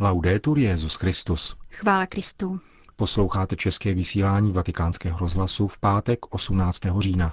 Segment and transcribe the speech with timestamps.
[0.00, 1.56] Laudetur Jezus Christus.
[1.70, 2.60] Chvála Kristu.
[2.96, 6.80] Posloucháte české vysílání Vatikánského rozhlasu v pátek 18.
[6.98, 7.32] října.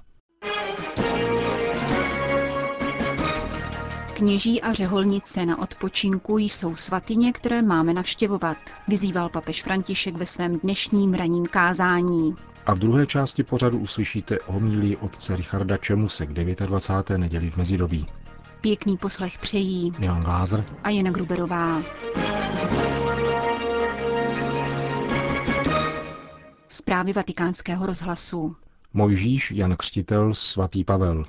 [4.14, 8.58] Kněží a řeholnice na odpočinku jsou svatyně, které máme navštěvovat,
[8.88, 12.36] vyzýval papež František ve svém dnešním ranním kázání.
[12.66, 17.18] A v druhé části pořadu uslyšíte homílii otce Richarda Čemuse k 29.
[17.18, 18.06] neděli v mezidobí.
[18.64, 21.84] Pěkný poslech přejí Milan Glázer a Jana Gruberová.
[26.68, 28.56] Zprávy vatikánského rozhlasu.
[28.94, 31.26] Mojžíš, Jan Křtitel, svatý Pavel.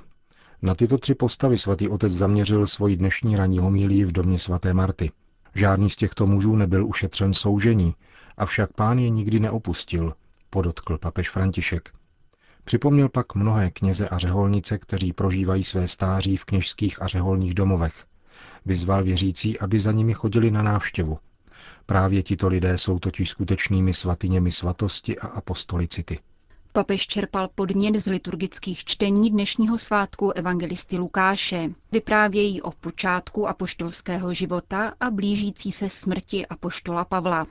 [0.61, 5.11] Na tyto tři postavy svatý otec zaměřil svoji dnešní ranní homílii v domě svaté Marty.
[5.55, 7.95] Žádný z těchto mužů nebyl ušetřen soužení,
[8.37, 10.13] avšak pán je nikdy neopustil,
[10.49, 11.89] podotkl papež František.
[12.65, 18.05] Připomněl pak mnohé kněze a řeholnice, kteří prožívají své stáří v kněžských a řeholních domovech.
[18.65, 21.19] Vyzval věřící, aby za nimi chodili na návštěvu.
[21.85, 26.19] Právě tito lidé jsou totiž skutečnými svatyněmi svatosti a apostolicity.
[26.71, 31.69] Papež čerpal podnět z liturgických čtení dnešního svátku evangelisty Lukáše.
[31.91, 37.47] Vyprávějí o počátku apoštolského života a blížící se smrti apoštola Pavla.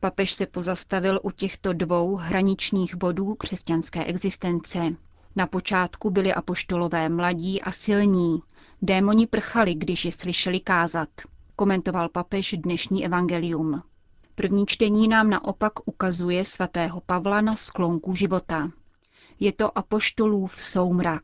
[0.00, 4.78] Papež se pozastavil u těchto dvou hraničních bodů křesťanské existence.
[5.36, 8.42] Na počátku byli apoštolové mladí a silní.
[8.82, 11.08] Démoni prchali, když je slyšeli kázat.
[11.56, 13.82] Komentoval papež dnešní evangelium.
[14.34, 18.70] První čtení nám naopak ukazuje svatého Pavla na sklonku života.
[19.40, 21.22] Je to apoštolův soumrak.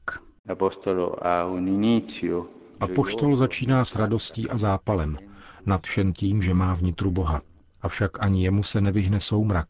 [2.81, 5.19] Apoštol začíná s radostí a zápalem,
[5.66, 7.42] nadšen tím, že má vnitru Boha.
[7.84, 9.68] Avšak ani jemu se nevyhne soumrak.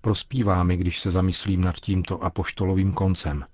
[0.00, 3.44] Prospívá mi, když se zamyslím nad tímto apoštolovým koncem.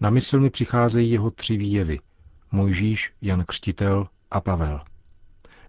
[0.00, 2.00] Na mysl mi přicházejí jeho tři výjevy.
[2.52, 4.80] Mojžíš, Jan Křtitel a Pavel.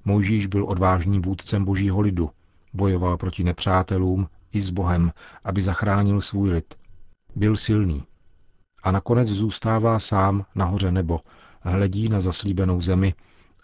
[0.06, 2.30] Mojžíš byl odvážným vůdcem božího lidu,
[2.74, 5.12] bojoval proti nepřátelům i s Bohem,
[5.44, 6.76] aby zachránil svůj lid.
[7.36, 8.04] Byl silný.
[8.84, 11.20] A nakonec zůstává sám nahoře nebo,
[11.62, 13.14] hledí na zaslíbenou zemi,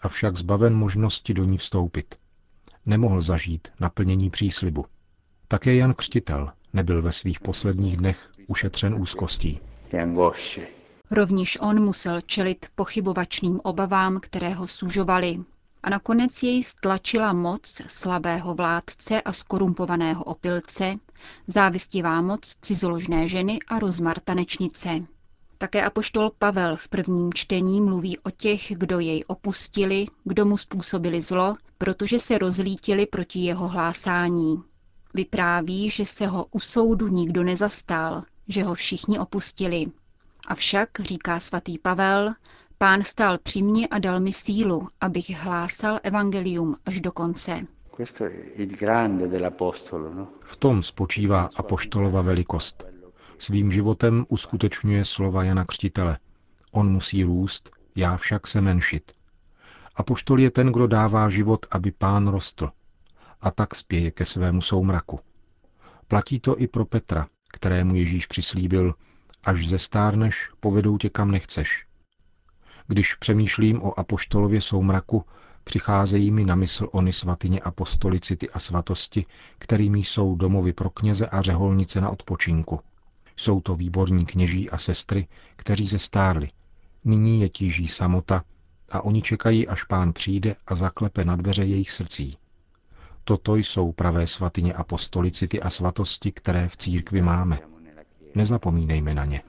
[0.02, 2.23] avšak zbaven možnosti do ní vstoupit
[2.86, 4.84] nemohl zažít naplnění příslibu.
[5.48, 9.60] Také Jan Křtitel nebyl ve svých posledních dnech ušetřen úzkostí.
[11.10, 15.38] Rovněž on musel čelit pochybovačným obavám, které ho sužovaly.
[15.82, 20.94] A nakonec jej stlačila moc slabého vládce a skorumpovaného opilce,
[21.46, 24.90] závistivá moc cizoložné ženy a rozmar tanečnice.
[25.64, 31.20] Také apoštol Pavel v prvním čtení mluví o těch, kdo jej opustili, kdo mu způsobili
[31.20, 34.62] zlo, protože se rozlítili proti jeho hlásání.
[35.14, 39.86] Vypráví, že se ho u soudu nikdo nezastal, že ho všichni opustili.
[40.46, 42.34] Avšak, říká svatý Pavel,
[42.78, 47.66] pán stál při mně a dal mi sílu, abych hlásal evangelium až do konce.
[50.14, 50.28] No?
[50.44, 52.93] V tom spočívá apoštolova velikost.
[53.38, 56.18] Svým životem uskutečňuje slova Jana Křtitele.
[56.72, 59.12] On musí růst, já však se menšit.
[59.94, 62.70] Apoštol je ten, kdo dává život, aby pán rostl.
[63.40, 65.20] A tak spěje ke svému soumraku.
[66.08, 68.94] Platí to i pro Petra, kterému Ježíš přislíbil,
[69.44, 71.86] až ze stárneš, povedou tě kam nechceš.
[72.86, 75.24] Když přemýšlím o apoštolově soumraku,
[75.64, 79.26] přicházejí mi na mysl ony svatyně apostolicity a svatosti,
[79.58, 82.80] kterými jsou domovy pro kněze a řeholnice na odpočinku–
[83.36, 86.48] jsou to výborní kněží a sestry, kteří se stárli.
[87.04, 88.42] Nyní je tíží samota
[88.90, 92.36] a oni čekají, až pán přijde a zaklepe na dveře jejich srdcí.
[93.24, 97.58] Toto jsou pravé svatyně apostolicity a svatosti, které v církvi máme.
[98.34, 99.42] Nezapomínejme na ně.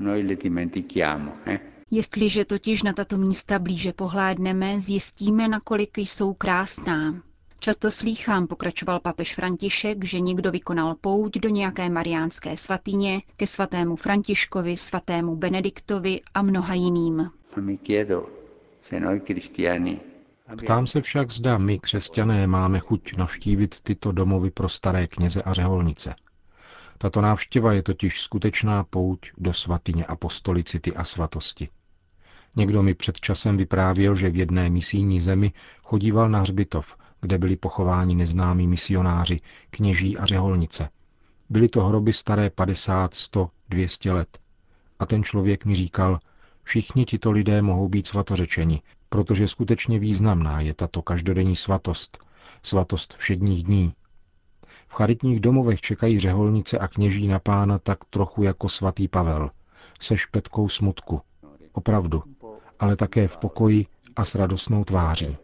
[1.45, 1.59] Eh?
[1.91, 7.21] Jestliže totiž na tato místa blíže pohlédneme, zjistíme, nakolik jsou krásná.
[7.65, 13.95] Často slýchám, pokračoval papež František, že někdo vykonal pouť do nějaké mariánské svatyně, ke svatému
[13.95, 17.31] Františkovi, svatému Benediktovi a mnoha jiným.
[20.57, 25.53] Ptám se však, zda my, křesťané, máme chuť navštívit tyto domovy pro staré kněze a
[25.53, 26.15] řeholnice.
[26.97, 31.69] Tato návštěva je totiž skutečná pouť do svatyně apostolicity a svatosti.
[32.55, 35.51] Někdo mi před časem vyprávěl, že v jedné misijní zemi
[35.83, 40.89] chodíval na hřbitov kde byli pochováni neznámí misionáři, kněží a řeholnice.
[41.49, 44.39] Byly to hroby staré 50, 100, 200 let.
[44.99, 46.19] A ten člověk mi říkal,
[46.63, 52.17] všichni tito lidé mohou být svatořečeni, protože skutečně významná je tato každodenní svatost,
[52.63, 53.93] svatost všedních dní.
[54.87, 59.51] V charitních domovech čekají řeholnice a kněží na pána tak trochu jako svatý Pavel,
[60.01, 61.21] se špetkou smutku.
[61.71, 62.23] Opravdu,
[62.79, 63.85] ale také v pokoji
[64.15, 65.37] a s radostnou tváří.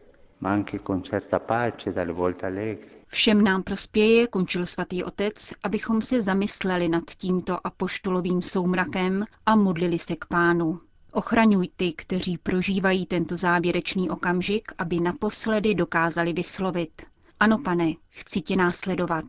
[3.07, 9.99] Všem nám prospěje, končil svatý otec, abychom se zamysleli nad tímto apoštolovým soumrakem a modlili
[9.99, 10.79] se k pánu.
[11.11, 17.01] Ochraňuj ty, kteří prožívají tento závěrečný okamžik, aby naposledy dokázali vyslovit.
[17.39, 19.25] Ano, pane, chci tě následovat.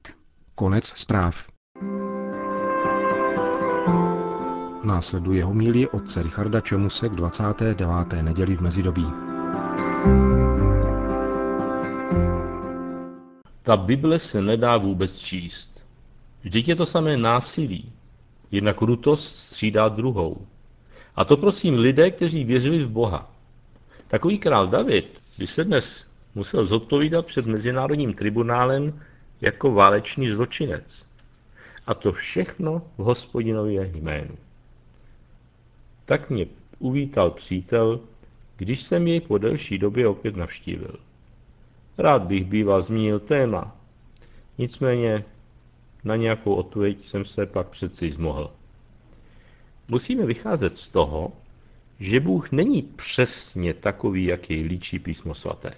[0.55, 1.49] Konec zpráv.
[4.85, 7.87] Následuje homílie otce Richarda Čemuse k 29.
[8.23, 9.07] neděli v mezidobí.
[13.63, 15.83] Ta Bible se nedá vůbec číst.
[16.43, 17.93] Vždyť je to samé násilí.
[18.51, 20.47] Jedna krutost střídá druhou.
[21.17, 23.33] A to prosím lidé, kteří věřili v Boha.
[24.09, 29.03] Takový král David by se dnes musel zodpovídat před Mezinárodním tribunálem
[29.41, 31.07] jako válečný zločinec.
[31.87, 34.37] A to všechno v hospodinově jménu.
[36.05, 36.47] Tak mě
[36.79, 38.01] uvítal přítel,
[38.57, 40.97] když jsem jej po delší době opět navštívil.
[41.99, 43.77] Rád bych býval zmínil téma,
[44.59, 45.25] nicméně
[46.05, 48.51] na nějakou odpověď jsem se pak přeci zmohl.
[49.89, 51.33] Musíme vycházet z toho,
[52.01, 55.75] že Bůh není přesně takový, jak jej líčí písmo svaté.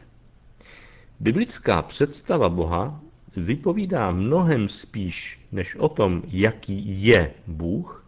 [1.21, 3.01] Biblická představa Boha
[3.37, 8.07] vypovídá mnohem spíš než o tom, jaký je Bůh,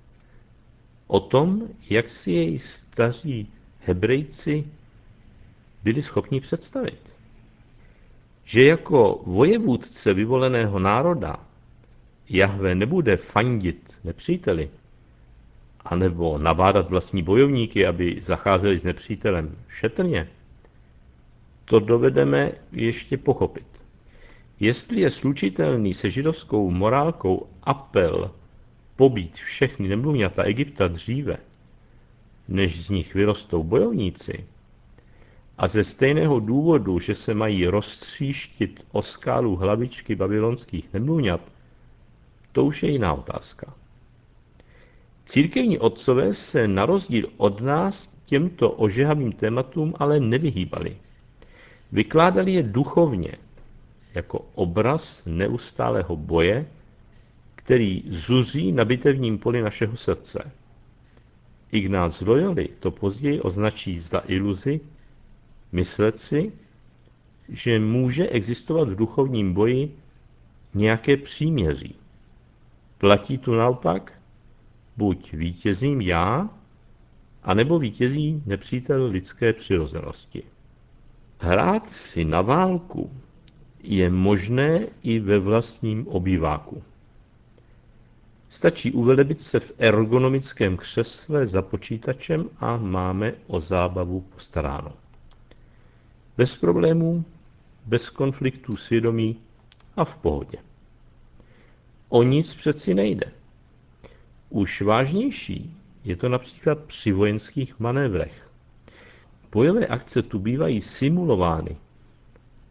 [1.06, 3.48] o tom, jak si jej staří
[3.80, 4.64] Hebrejci
[5.82, 7.15] byli schopni představit.
[8.46, 11.36] Že jako vojevůdce vyvoleného národa
[12.28, 14.70] Jahve nebude fandit nepříteli,
[15.84, 20.28] anebo nabádat vlastní bojovníky, aby zacházeli s nepřítelem šetrně,
[21.64, 23.66] to dovedeme ještě pochopit.
[24.60, 28.30] Jestli je slučitelný se židovskou morálkou apel
[28.96, 31.36] pobít všechny nemluvňata Egypta dříve,
[32.48, 34.46] než z nich vyrostou bojovníci,
[35.58, 41.40] a ze stejného důvodu, že se mají roztříštit o skálu hlavičky babylonských nemluvňat,
[42.52, 43.74] to už je jiná otázka.
[45.24, 50.96] Církevní otcové se na rozdíl od nás těmto ožehavým tématům ale nevyhýbali.
[51.92, 53.32] Vykládali je duchovně,
[54.14, 56.66] jako obraz neustálého boje,
[57.54, 60.52] který zuří na bitevním poli našeho srdce.
[61.72, 64.80] Ignác Loyoli to později označí za iluzi,
[65.76, 66.52] myslet si,
[67.48, 69.96] že může existovat v duchovním boji
[70.74, 71.94] nějaké příměří.
[72.98, 74.12] Platí tu naopak,
[74.96, 76.48] buď vítězím já,
[77.42, 80.42] anebo vítězí nepřítel lidské přirozenosti.
[81.38, 83.10] Hrát si na válku
[83.82, 86.82] je možné i ve vlastním obýváku.
[88.48, 95.05] Stačí uvelebit se v ergonomickém křesle za počítačem a máme o zábavu postaráno.
[96.36, 97.24] Bez problémů,
[97.86, 99.36] bez konfliktů svědomí
[99.96, 100.58] a v pohodě.
[102.08, 103.32] O nic přeci nejde.
[104.50, 108.50] Už vážnější je to například při vojenských manévrech.
[109.52, 111.76] Bojové akce tu bývají simulovány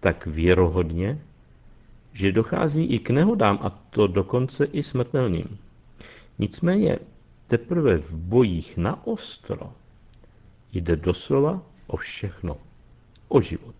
[0.05, 1.21] tak věrohodně,
[2.13, 5.57] že dochází i k nehodám, a to dokonce i smrtelným.
[6.39, 6.99] Nicméně
[7.47, 9.73] teprve v bojích na ostro
[10.73, 12.57] jde doslova o všechno,
[13.27, 13.75] o život.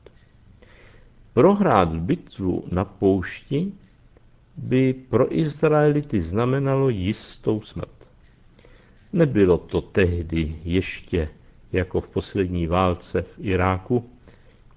[1.34, 3.72] Prohrát bitvu na poušti
[4.58, 8.08] by pro Izraelity znamenalo jistou smrt.
[9.14, 11.30] Nebylo to tehdy ještě
[11.72, 14.10] jako v poslední válce v Iráku,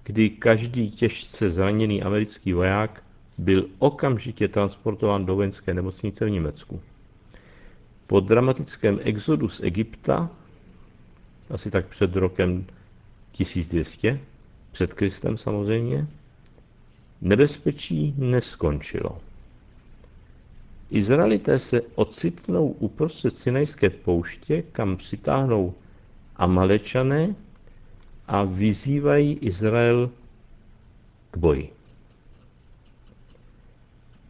[0.04, 3.02] kdy každý těžce zraněný americký voják
[3.38, 6.80] byl okamžitě transportován do vojenské nemocnice v Německu.
[8.06, 10.30] Po dramatickém exodu z Egypta,
[11.50, 12.66] asi tak před rokem
[13.32, 14.20] 1200,
[14.78, 16.06] před Kristem samozřejmě,
[17.20, 19.18] nebezpečí neskončilo.
[20.90, 25.74] Izraelité se ocitnou uprostřed Sinajské pouště, kam přitáhnou
[26.36, 27.34] Amalečané
[28.26, 30.10] a vyzývají Izrael
[31.30, 31.72] k boji.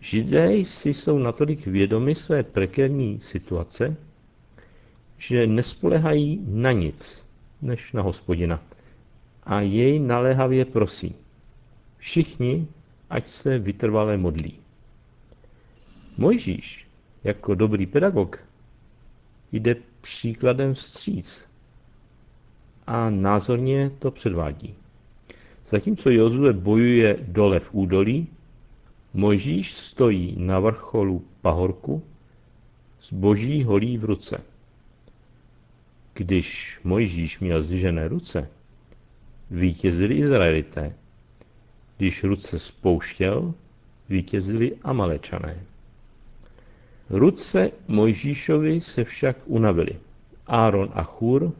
[0.00, 3.97] Židé si jsou natolik vědomi své prekérní situace,
[5.19, 7.26] že nespolehají na nic,
[7.62, 8.61] než na hospodina.
[9.49, 11.14] A jej naléhavě prosí.
[11.97, 12.69] Všichni,
[13.11, 14.61] ať se vytrvalé modlí.
[16.17, 16.88] Mojžíš,
[17.25, 18.45] jako dobrý pedagog,
[19.52, 21.49] jde příkladem vstříc
[22.87, 24.75] a názorně to předvádí.
[25.67, 28.28] Zatímco Jozue bojuje dole v údolí,
[29.14, 32.02] Mojžíš stojí na vrcholu pahorku
[33.00, 34.40] s boží holí v ruce.
[36.14, 38.49] Když Mojžíš měl zdvižené ruce,
[39.50, 40.93] vítězili Izraelité.
[41.97, 43.55] Když ruce spouštěl,
[44.09, 45.57] vítězili Amalečané.
[47.11, 49.97] Ruce Mojžíšovi se však unavily.
[50.47, 51.52] Áron a Chůr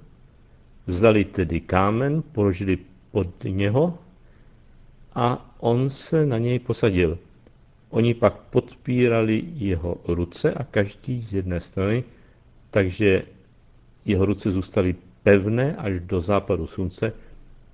[0.87, 2.79] vzali tedy kámen, položili
[3.11, 3.99] pod něho
[5.15, 7.19] a on se na něj posadil.
[7.91, 12.05] Oni pak podpírali jeho ruce a každý z jedné strany,
[12.71, 13.23] takže
[14.05, 17.13] jeho ruce zůstaly pevné až do západu slunce,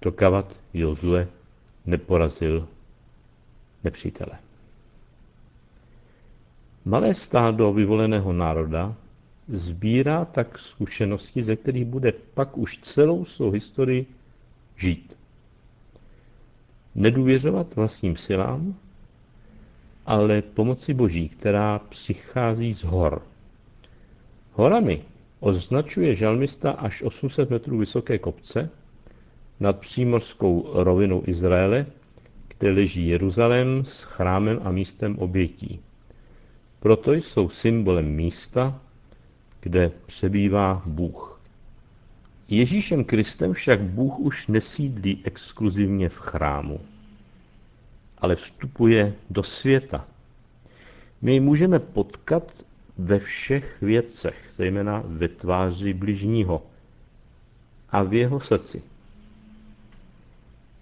[0.02, 1.28] dokavat Jozue
[1.86, 2.68] neporazil
[3.84, 4.38] nepřítele.
[6.84, 8.94] Malé stádo vyvoleného národa
[9.48, 14.06] sbírá tak zkušenosti, ze kterých bude pak už celou svou historii
[14.76, 15.16] žít.
[16.94, 18.74] Nedůvěřovat vlastním silám,
[20.06, 23.22] ale pomoci Boží, která přichází z hor.
[24.52, 25.04] Horami
[25.40, 28.70] označuje žalmista až 800 metrů vysoké kopce
[29.61, 31.87] nad přímořskou rovinou Izraele,
[32.58, 35.80] kde leží Jeruzalém s chrámem a místem obětí.
[36.80, 38.80] Proto jsou symbolem místa,
[39.61, 41.40] kde přebývá Bůh.
[42.49, 46.80] Ježíšem Kristem však Bůh už nesídlí exkluzivně v chrámu,
[48.18, 50.06] ale vstupuje do světa.
[51.23, 52.64] My ji můžeme potkat
[52.99, 56.62] ve všech věcech, zejména ve tváři bližního
[57.90, 58.82] a v jeho srdci.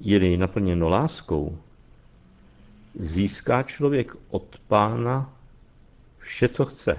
[0.04, 1.58] Je-li naplněno láskou,
[2.94, 5.32] získá člověk od pána
[6.18, 6.96] vše, co chce.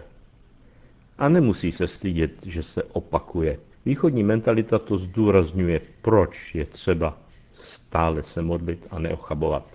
[1.17, 3.60] A nemusí se stydět, že se opakuje.
[3.86, 7.17] Východní mentalita to zdůrazňuje, proč je třeba
[7.51, 9.67] stále se modlit a neochabovat.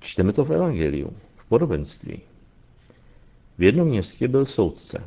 [0.00, 2.20] Čteme to v Evangeliu, v podobenství.
[3.58, 5.04] V jednom městě byl soudce.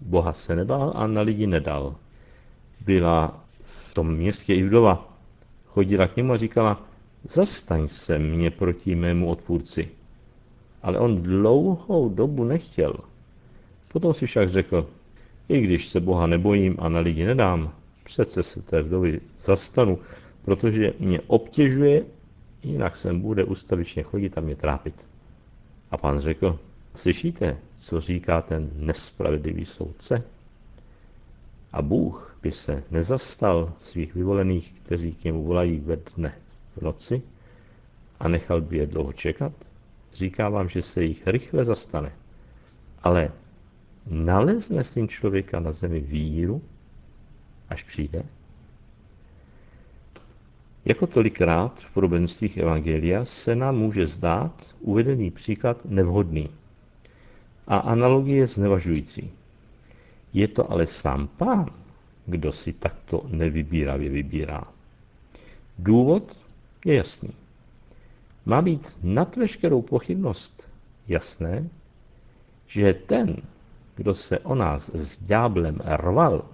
[0.00, 1.96] Boha se nebál a na lidi nedal.
[2.80, 5.16] Byla v tom městě i vdova.
[5.66, 6.86] Chodila k němu a říkala,
[7.28, 9.88] zastaň se mě proti mému odpůrci.
[10.82, 12.94] Ale on dlouhou dobu nechtěl.
[13.92, 14.86] Potom si však řekl,
[15.48, 17.72] i když se Boha nebojím a na lidi nedám,
[18.04, 19.98] přece se té vdovy zastanu,
[20.44, 22.04] protože mě obtěžuje,
[22.62, 25.06] jinak sem bude ustavičně chodit a mě trápit.
[25.90, 26.58] A pán řekl,
[26.94, 30.22] slyšíte, co říká ten nespravedlivý soudce?
[31.72, 36.34] A Bůh by se nezastal svých vyvolených, kteří k němu volají ve dne
[36.76, 37.22] v noci
[38.20, 39.52] a nechal by je dlouho čekat?
[40.14, 42.12] Říká vám, že se jich rychle zastane.
[43.02, 43.32] Ale
[44.06, 46.62] nalezne syn člověka na zemi víru,
[47.68, 48.22] až přijde?
[50.84, 56.50] Jako tolikrát v podobenstvích Evangelia se nám může zdát uvedený příklad nevhodný
[57.66, 59.30] a analogie znevažující.
[60.32, 61.66] Je to ale sám pán,
[62.26, 64.64] kdo si takto nevybíravě vybírá.
[65.78, 66.45] Důvod
[66.86, 67.30] je jasný.
[68.46, 70.68] Má být nad veškerou pochybnost
[71.08, 71.68] jasné,
[72.66, 73.36] že ten,
[73.96, 76.44] kdo se o nás s ďáblem rval,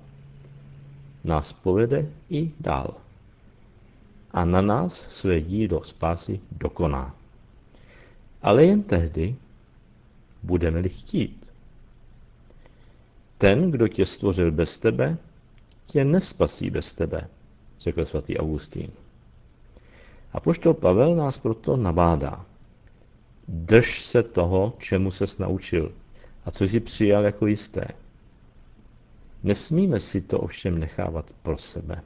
[1.25, 2.95] nás povede i dál.
[4.31, 7.15] A na nás své dílo spásy dokoná.
[8.43, 9.37] Ale jen tehdy
[10.43, 11.47] budeme-li chtít.
[13.39, 15.19] Ten, kdo tě stvořil bez tebe,
[15.87, 17.29] tě nespasí bez tebe,
[17.79, 18.91] řekl svatý Augustín.
[20.33, 22.47] A poštol Pavel nás proto nabádá.
[23.49, 25.93] Drž se toho, čemu ses naučil
[26.45, 27.89] a co jsi přijal jako jisté.
[29.43, 32.03] Nesmíme si to ovšem nechávat pro sebe,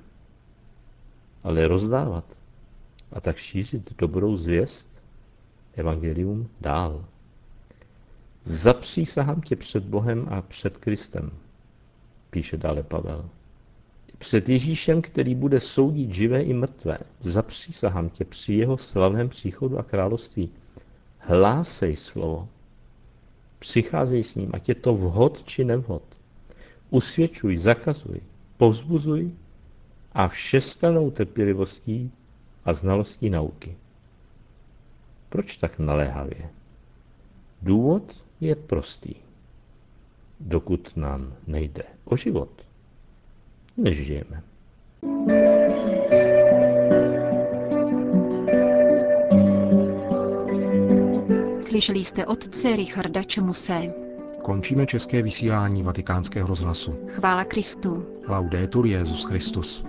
[1.44, 2.36] ale rozdávat
[3.12, 5.02] a tak šířit dobrou zvěst,
[5.74, 7.04] evangelium dál.
[8.42, 11.30] Zapřísahám tě před Bohem a před Kristem,
[12.30, 13.30] píše dále Pavel.
[14.18, 19.82] Před Ježíšem, který bude soudit živé i mrtvé, zapřísahám tě při jeho slavném příchodu a
[19.82, 20.50] království.
[21.18, 22.48] Hlásej slovo.
[23.58, 26.02] Přicházej s ním, ať je to vhod či nevhod.
[26.90, 28.20] Usvědčuj, zakazuj,
[28.56, 29.30] povzbuzuj
[30.12, 32.12] a všestanou trpělivostí
[32.64, 33.76] a znalostí nauky.
[35.28, 36.50] Proč tak naléhavě?
[37.62, 39.14] Důvod je prostý.
[40.40, 42.65] Dokud nám nejde o život,
[43.76, 44.42] nežijeme.
[51.60, 53.92] Slyšeli jste otce Richarda Čemuse.
[54.42, 56.94] Končíme české vysílání vatikánského rozhlasu.
[57.08, 58.06] Chvála Kristu.
[58.28, 59.84] Laudetur Jezus Christus.